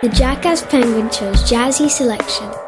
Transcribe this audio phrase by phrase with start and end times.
[0.00, 2.67] The Jackass Penguin Show's jazzy selection.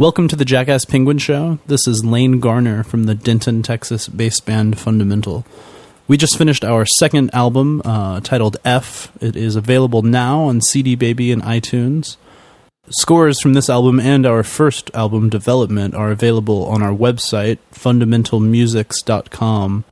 [0.00, 1.58] Welcome to the Jackass Penguin Show.
[1.66, 5.44] This is Lane Garner from the Denton, Texas bass band Fundamental.
[6.08, 9.12] We just finished our second album uh, titled F.
[9.20, 12.16] It is available now on CD Baby and iTunes.
[12.88, 19.84] Scores from this album and our first album, Development, are available on our website, fundamentalmusix.com.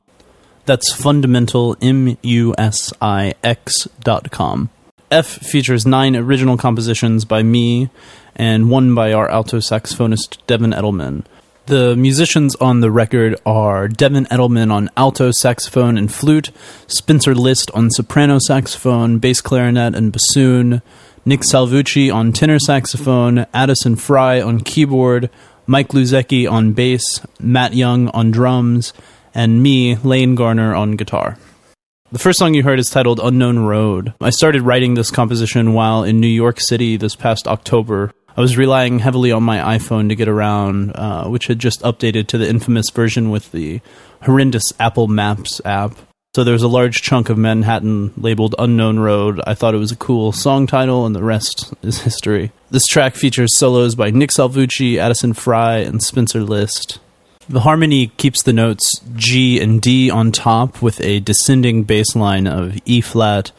[0.65, 4.71] That's fundamental, M U S I X dot com.
[5.11, 7.91] F features nine original compositions by me
[8.35, 11.25] and one by our alto saxophonist Devin Edelman.
[11.65, 16.49] The musicians on the record are Devin Edelman on alto saxophone and flute,
[16.87, 20.81] Spencer List on soprano saxophone, bass clarinet, and bassoon,
[21.25, 25.29] Nick Salvucci on tenor saxophone, Addison Fry on keyboard,
[25.67, 28.91] Mike Luzecki on bass, Matt Young on drums,
[29.35, 31.37] and me, Lane Garner, on guitar.
[32.11, 34.15] The first song you heard is titled Unknown Road.
[34.19, 38.11] I started writing this composition while in New York City this past October.
[38.39, 42.27] I was relying heavily on my iPhone to get around, uh, which had just updated
[42.27, 43.81] to the infamous version with the
[44.23, 45.97] horrendous Apple Maps app.
[46.33, 49.41] So there was a large chunk of Manhattan labeled Unknown Road.
[49.45, 52.53] I thought it was a cool song title, and the rest is history.
[52.71, 56.99] This track features solos by Nick Salvucci, Addison Fry, and Spencer List.
[57.49, 62.47] The harmony keeps the notes G and D on top with a descending bass line
[62.47, 63.51] of E flat,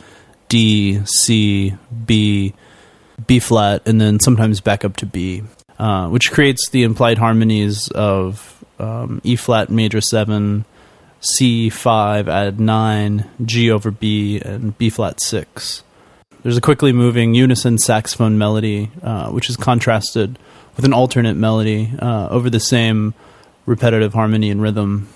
[0.49, 1.75] D, C,
[2.06, 2.55] B,
[3.26, 5.43] B flat, and then sometimes back up to B,
[5.78, 10.64] uh, which creates the implied harmonies of um, E flat major 7,
[11.20, 15.82] C5 add 9, G over B, and B flat 6.
[16.43, 20.38] There's a quickly moving unison saxophone melody, uh, which is contrasted
[20.76, 23.12] with an alternate melody uh, over the same
[23.67, 25.08] repetitive harmony and rhythm.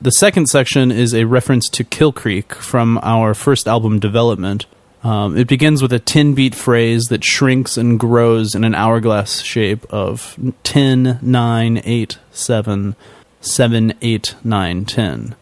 [0.00, 4.66] The second section is a reference to Kill Creek from our first album, Development.
[5.02, 9.40] Um, it begins with a 10 beat phrase that shrinks and grows in an hourglass
[9.40, 12.96] shape of 10, 9, 8, 7,
[13.40, 15.34] 7, 8, 9, 10.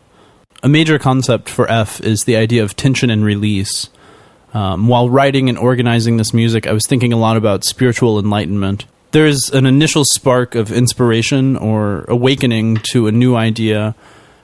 [0.62, 3.91] A major concept for F is the idea of tension and release.
[4.53, 8.87] Um, while writing and organizing this music, I was thinking a lot about spiritual enlightenment
[9.13, 13.95] there's an initial spark of inspiration or awakening to a new idea,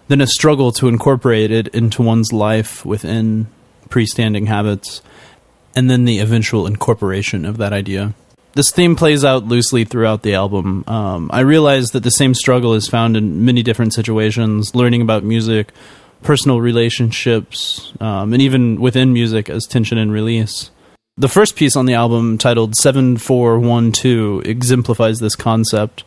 [0.08, 3.46] then a struggle to incorporate it into one's life within
[3.88, 5.02] pre-standing habits,
[5.74, 8.14] and then the eventual incorporation of that idea.
[8.54, 10.82] This theme plays out loosely throughout the album.
[10.86, 15.24] Um, I realize that the same struggle is found in many different situations, learning about
[15.24, 15.72] music,
[16.22, 20.70] personal relationships, um, and even within music as tension and release.
[21.18, 26.04] The first piece on the album, titled 7412, exemplifies this concept.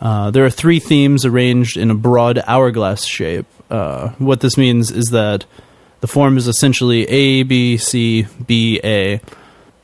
[0.00, 3.46] Uh, there are three themes arranged in a broad hourglass shape.
[3.70, 5.44] Uh, what this means is that
[6.00, 9.20] the form is essentially A, B, C, B, A.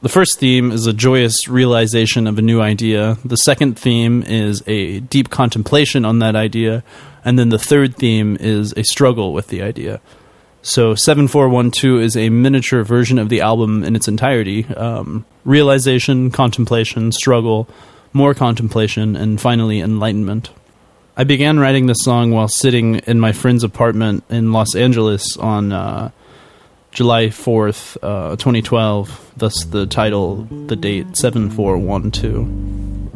[0.02, 3.18] The first theme is a joyous realization of a new idea.
[3.24, 6.82] The second theme is a deep contemplation on that idea.
[7.24, 10.00] And then the third theme is a struggle with the idea.
[10.62, 14.66] So 7412 is a miniature version of the album in its entirety.
[14.66, 17.69] Um, realization, contemplation, struggle,
[18.12, 20.50] more contemplation, and finally enlightenment.
[21.14, 25.70] I began writing this song while sitting in my friend's apartment in Los Angeles on
[25.70, 26.10] uh,
[26.90, 33.11] July 4th, uh, 2012, thus the title, the date 7412.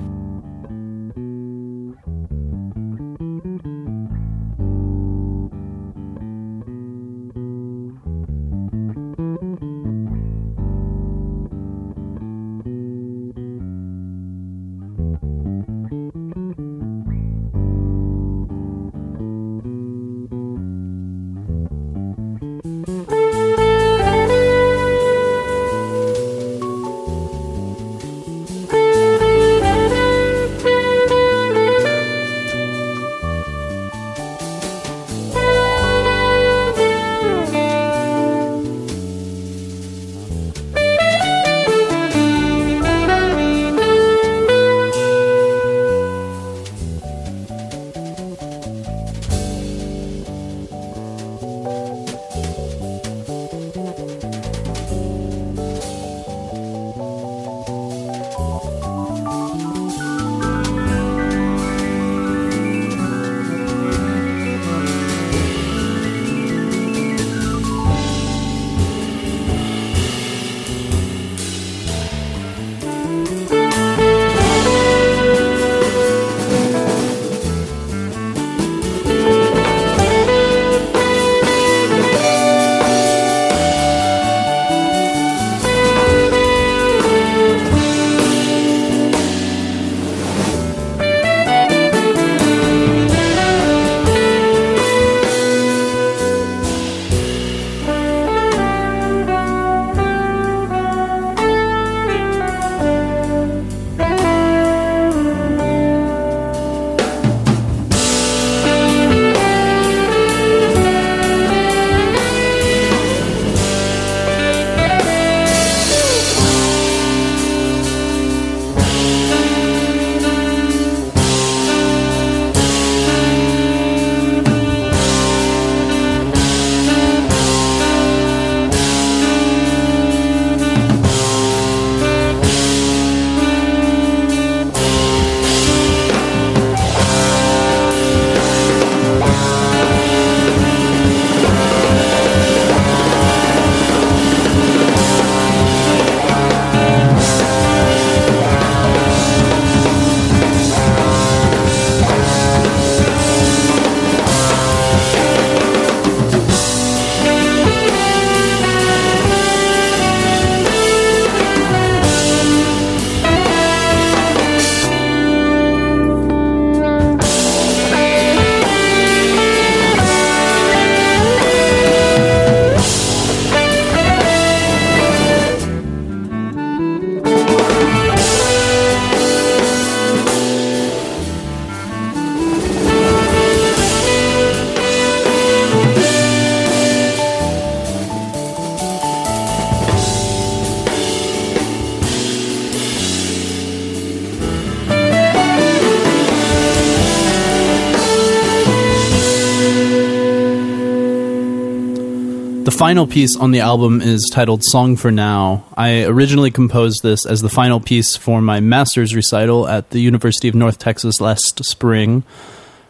[202.66, 205.66] The final piece on the album is titled Song for Now.
[205.76, 210.48] I originally composed this as the final piece for my master's recital at the University
[210.48, 212.24] of North Texas last spring.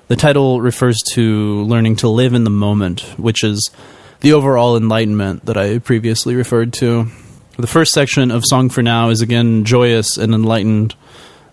[0.09, 3.71] The title refers to learning to live in the moment, which is
[4.21, 7.09] the overall enlightenment that I previously referred to.
[7.59, 10.95] The first section of Song for Now is again joyous and enlightened,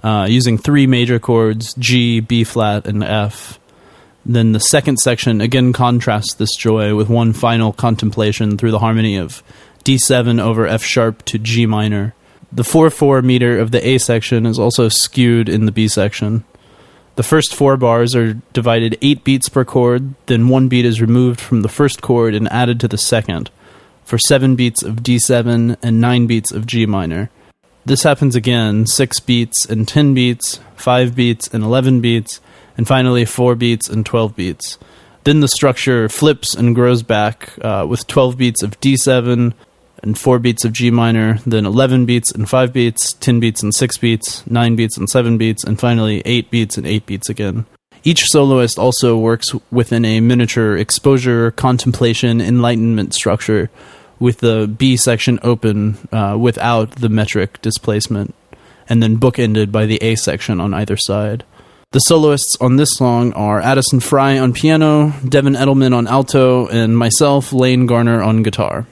[0.02, 3.60] uh, using three major chords G, B flat, and F.
[4.26, 9.18] Then the second section again contrasts this joy with one final contemplation through the harmony
[9.18, 9.44] of
[9.84, 12.16] D7 over F sharp to G minor.
[12.52, 16.46] The 4 4 meter of the A section is also skewed in the B section.
[17.16, 21.40] The first four bars are divided 8 beats per chord, then one beat is removed
[21.40, 23.52] from the first chord and added to the second,
[24.04, 27.30] for 7 beats of D7 and 9 beats of G minor.
[27.86, 32.42] This happens again 6 beats and 10 beats, 5 beats and 11 beats,
[32.78, 34.78] and finally 4 beats and 12 beats.
[35.24, 39.54] Then the structure flips and grows back uh, with 12 beats of D7
[40.04, 43.74] and 4 beats of G minor, then 11 beats and 5 beats, 10 beats and
[43.74, 47.66] 6 beats, 9 beats and 7 beats, and finally 8 beats and 8 beats again.
[48.04, 53.70] Each soloist also works within a miniature exposure, contemplation, enlightenment structure,
[54.20, 58.36] with the B section open uh, without the metric displacement,
[58.90, 61.46] and then bookended by the A section on either side.
[61.94, 66.98] The soloists on this song are Addison Fry on piano, Devin Edelman on alto, and
[66.98, 68.88] myself, Lane Garner, on guitar.